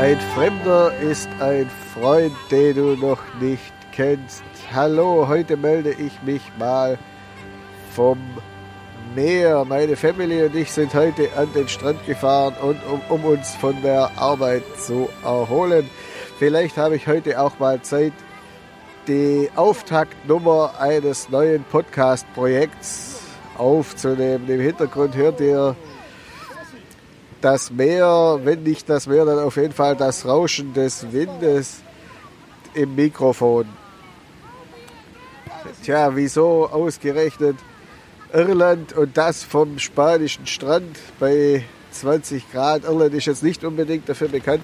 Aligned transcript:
Ein 0.00 0.18
Fremder 0.34 0.98
ist 0.98 1.28
ein 1.40 1.68
Freund, 1.92 2.32
den 2.50 2.74
du 2.74 2.96
noch 2.96 3.20
nicht 3.38 3.74
kennst. 3.92 4.42
Hallo, 4.72 5.28
heute 5.28 5.58
melde 5.58 5.90
ich 5.90 6.22
mich 6.22 6.40
mal 6.58 6.98
vom 7.94 8.18
Meer. 9.14 9.66
Meine 9.66 9.96
Family 9.96 10.42
und 10.42 10.56
ich 10.56 10.72
sind 10.72 10.94
heute 10.94 11.28
an 11.36 11.52
den 11.52 11.68
Strand 11.68 12.06
gefahren 12.06 12.54
und 12.62 12.82
um, 12.86 13.02
um 13.10 13.24
uns 13.26 13.54
von 13.56 13.76
der 13.82 14.10
Arbeit 14.16 14.62
zu 14.78 15.10
erholen. 15.22 15.90
Vielleicht 16.38 16.78
habe 16.78 16.96
ich 16.96 17.06
heute 17.06 17.38
auch 17.38 17.58
mal 17.58 17.82
Zeit, 17.82 18.14
die 19.06 19.50
Auftaktnummer 19.54 20.80
eines 20.80 21.28
neuen 21.28 21.62
Podcast-Projekts 21.64 23.20
aufzunehmen. 23.58 24.48
Im 24.48 24.60
Hintergrund 24.60 25.14
hört 25.14 25.42
ihr 25.42 25.76
das 27.40 27.70
Meer, 27.70 28.40
wenn 28.44 28.62
nicht 28.62 28.88
das 28.88 29.06
Meer, 29.06 29.24
dann 29.24 29.38
auf 29.38 29.56
jeden 29.56 29.72
Fall 29.72 29.96
das 29.96 30.26
Rauschen 30.26 30.74
des 30.74 31.12
Windes 31.12 31.80
im 32.74 32.94
Mikrofon. 32.94 33.66
Tja, 35.84 36.14
wieso 36.14 36.68
ausgerechnet 36.68 37.56
Irland 38.32 38.92
und 38.92 39.16
das 39.16 39.42
vom 39.42 39.78
spanischen 39.78 40.46
Strand 40.46 40.98
bei 41.18 41.64
20 41.90 42.50
Grad? 42.52 42.84
Irland 42.84 43.14
ist 43.14 43.26
jetzt 43.26 43.42
nicht 43.42 43.64
unbedingt 43.64 44.08
dafür 44.08 44.28
bekannt, 44.28 44.62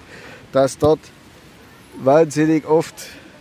dass 0.52 0.78
dort 0.78 1.00
wahnsinnig 1.98 2.66
oft 2.66 2.94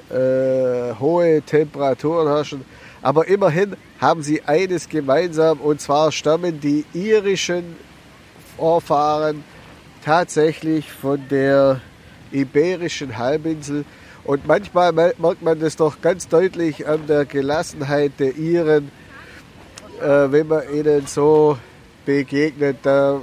äh, 0.10 0.94
hohe 1.00 1.42
Temperaturen 1.42 2.28
herrschen. 2.28 2.66
Aber 3.02 3.28
immerhin 3.28 3.76
haben 4.00 4.24
sie 4.24 4.42
eines 4.44 4.90
gemeinsam 4.90 5.60
und 5.60 5.80
zwar 5.80 6.12
stammen 6.12 6.60
die 6.60 6.86
irischen 6.94 7.76
Vorfahren 8.58 9.44
tatsächlich 10.04 10.92
von 10.92 11.28
der 11.30 11.82
iberischen 12.32 13.18
Halbinsel. 13.18 13.86
Und 14.24 14.48
manchmal 14.48 14.92
merkt 14.92 15.42
man 15.42 15.60
das 15.60 15.76
doch 15.76 16.02
ganz 16.02 16.28
deutlich 16.28 16.88
an 16.88 17.08
der 17.08 17.26
Gelassenheit 17.26 18.14
der 18.20 18.36
Iren, 18.36 18.92
äh, 20.02 20.32
wenn 20.32 20.48
man 20.48 20.64
ihnen 20.74 21.06
so 21.06 21.58
begegnet. 22.06 22.78
Da 22.84 23.22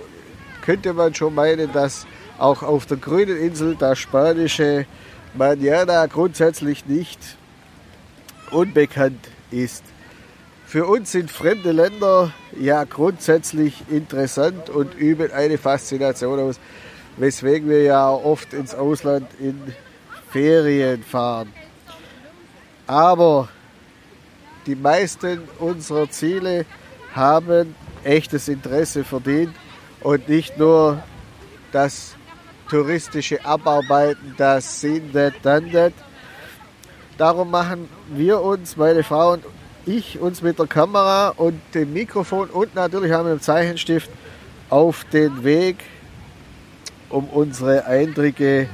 könnte 0.62 0.92
man 0.92 1.14
schon 1.14 1.34
meinen, 1.34 1.72
dass 1.72 2.06
auch 2.38 2.62
auf 2.62 2.86
der 2.86 2.96
grünen 2.96 3.36
Insel 3.36 3.76
das 3.76 3.98
spanische 3.98 4.86
Manana 5.34 6.06
grundsätzlich 6.06 6.86
nicht 6.86 7.18
unbekannt 8.50 9.28
ist. 9.50 9.84
Für 10.72 10.86
uns 10.86 11.12
sind 11.12 11.30
fremde 11.30 11.70
Länder 11.70 12.32
ja 12.58 12.84
grundsätzlich 12.84 13.84
interessant 13.90 14.70
und 14.70 14.94
üben 14.94 15.30
eine 15.30 15.58
Faszination 15.58 16.40
aus, 16.40 16.58
weswegen 17.18 17.68
wir 17.68 17.82
ja 17.82 18.08
oft 18.08 18.54
ins 18.54 18.74
Ausland 18.74 19.28
in 19.38 19.60
Ferien 20.30 21.02
fahren. 21.02 21.52
Aber 22.86 23.50
die 24.64 24.74
meisten 24.74 25.46
unserer 25.58 26.08
Ziele 26.08 26.64
haben 27.14 27.74
echtes 28.02 28.48
Interesse 28.48 29.04
verdient 29.04 29.54
und 30.00 30.26
nicht 30.26 30.56
nur 30.56 31.02
das 31.70 32.14
touristische 32.70 33.44
Abarbeiten, 33.44 34.36
das 34.38 34.80
Seen 34.80 35.12
that, 35.12 35.34
done 35.42 35.70
that. 35.72 35.92
Darum 37.18 37.50
machen 37.50 37.90
wir 38.08 38.40
uns, 38.40 38.78
meine 38.78 39.02
Frau 39.02 39.34
und 39.34 39.44
ich 39.86 40.20
uns 40.20 40.42
mit 40.42 40.58
der 40.58 40.66
Kamera 40.66 41.28
und 41.30 41.60
dem 41.74 41.92
Mikrofon 41.92 42.48
und 42.50 42.74
natürlich 42.74 43.12
haben 43.12 43.26
wir 43.26 43.32
einen 43.32 43.40
Zeichenstift 43.40 44.10
auf 44.70 45.04
den 45.12 45.44
Weg, 45.44 45.84
um 47.08 47.28
unsere 47.28 47.86
Eindrücke 47.86 48.68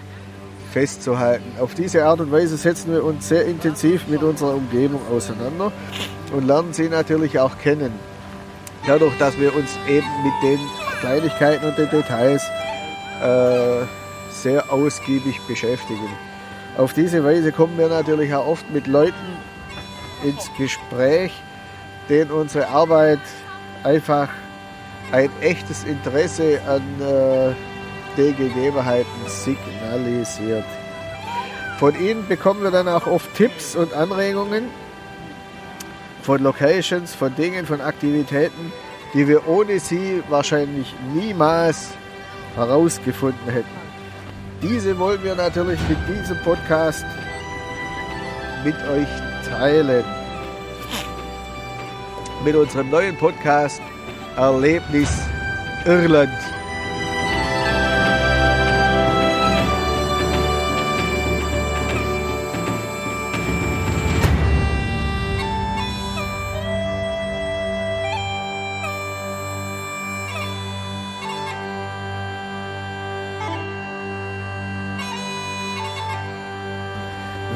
festzuhalten. 0.72 1.44
Auf 1.60 1.74
diese 1.74 2.04
Art 2.04 2.20
und 2.20 2.30
Weise 2.30 2.56
setzen 2.56 2.92
wir 2.92 3.04
uns 3.04 3.28
sehr 3.28 3.46
intensiv 3.46 4.06
mit 4.08 4.22
unserer 4.22 4.54
Umgebung 4.54 5.00
auseinander 5.10 5.72
und 6.32 6.46
lernen 6.46 6.72
sie 6.72 6.88
natürlich 6.88 7.38
auch 7.38 7.58
kennen. 7.58 7.92
Dadurch, 8.86 9.16
dass 9.18 9.38
wir 9.38 9.54
uns 9.54 9.70
eben 9.88 10.06
mit 10.22 10.32
den 10.42 10.60
Kleinigkeiten 11.00 11.66
und 11.66 11.78
den 11.78 11.90
Details 11.90 12.42
äh, 13.22 13.84
sehr 14.30 14.72
ausgiebig 14.72 15.40
beschäftigen. 15.48 16.08
Auf 16.76 16.92
diese 16.92 17.24
Weise 17.24 17.50
kommen 17.50 17.76
wir 17.76 17.88
natürlich 17.88 18.32
auch 18.34 18.46
oft 18.46 18.70
mit 18.70 18.86
Leuten 18.86 19.14
ins 20.24 20.50
Gespräch, 20.56 21.32
denen 22.08 22.30
unsere 22.30 22.68
Arbeit 22.68 23.20
einfach 23.84 24.28
ein 25.12 25.30
echtes 25.40 25.84
Interesse 25.84 26.60
an 26.66 26.82
äh, 27.00 27.54
den 28.16 28.36
Gegebenheiten 28.36 29.08
signalisiert. 29.26 30.64
Von 31.78 31.98
ihnen 31.98 32.26
bekommen 32.26 32.62
wir 32.62 32.70
dann 32.70 32.88
auch 32.88 33.06
oft 33.06 33.32
Tipps 33.34 33.76
und 33.76 33.92
Anregungen 33.94 34.64
von 36.22 36.42
Locations, 36.42 37.14
von 37.14 37.34
Dingen, 37.36 37.64
von 37.64 37.80
Aktivitäten, 37.80 38.72
die 39.14 39.26
wir 39.26 39.48
ohne 39.48 39.78
sie 39.78 40.22
wahrscheinlich 40.28 40.94
niemals 41.14 41.90
herausgefunden 42.56 43.50
hätten. 43.50 43.78
Diese 44.60 44.98
wollen 44.98 45.22
wir 45.22 45.36
natürlich 45.36 45.78
mit 45.88 45.98
diesem 46.08 46.36
Podcast 46.42 47.06
mit 48.64 48.74
euch 48.74 49.08
teilen. 49.48 50.04
Mit 52.44 52.54
unserem 52.54 52.90
neuen 52.90 53.16
Podcast 53.16 53.82
Erlebnis 54.36 55.10
Irland. 55.84 56.30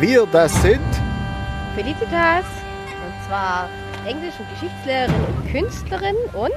Wir 0.01 0.27
das 0.27 0.53
sind 0.63 0.81
Felicitas, 1.75 2.45
und 2.45 3.27
zwar 3.27 3.69
Englisch- 4.07 4.35
und 4.39 4.49
Geschichtslehrerin 4.51 5.15
und 5.15 5.51
Künstlerin 5.51 6.17
und 6.35 6.53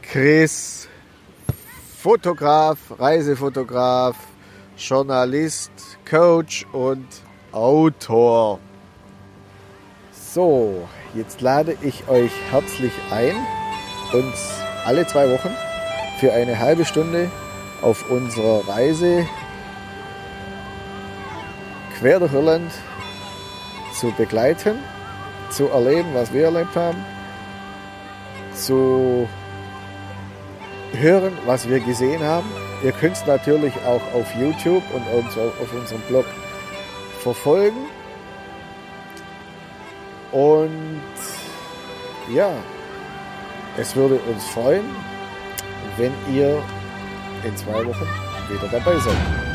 Chris, 0.00 0.88
Fotograf, 1.98 2.78
Reisefotograf, 2.98 4.16
Journalist, 4.78 5.70
Coach 6.08 6.64
und 6.72 7.06
Autor. 7.52 8.58
So, 10.12 10.88
jetzt 11.14 11.42
lade 11.42 11.76
ich 11.82 12.08
euch 12.08 12.32
herzlich 12.50 12.92
ein, 13.10 13.36
uns 14.14 14.62
alle 14.86 15.06
zwei 15.06 15.30
Wochen 15.30 15.50
für 16.20 16.32
eine 16.32 16.58
halbe 16.58 16.86
Stunde 16.86 17.30
auf 17.82 18.10
unserer 18.10 18.66
Reise 18.66 19.26
quer 21.98 22.18
durch 22.18 22.32
Irland 22.32 22.72
zu 24.00 24.10
begleiten, 24.12 24.78
zu 25.50 25.68
erleben, 25.68 26.08
was 26.14 26.32
wir 26.32 26.44
erlebt 26.44 26.74
haben, 26.74 27.04
zu 28.54 29.28
hören, 30.94 31.36
was 31.44 31.68
wir 31.68 31.80
gesehen 31.80 32.22
haben. 32.22 32.48
Ihr 32.82 32.92
könnt 32.92 33.16
es 33.16 33.26
natürlich 33.26 33.74
auch 33.86 34.02
auf 34.14 34.34
YouTube 34.36 34.82
und 34.94 35.02
auf 35.06 35.72
unserem 35.74 36.00
Blog 36.08 36.24
verfolgen. 37.22 37.90
Und 40.32 40.70
ja, 42.34 42.50
es 43.76 43.94
würde 43.94 44.18
uns 44.32 44.44
freuen, 44.46 44.84
wenn 45.98 46.12
ihr 46.32 46.62
in 47.44 47.56
zwei 47.56 47.84
Wochen 47.84 48.08
wieder 48.48 48.68
dabei 48.68 48.96
seid. 48.98 49.49